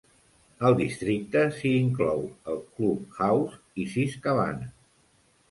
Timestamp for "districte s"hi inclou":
0.77-2.23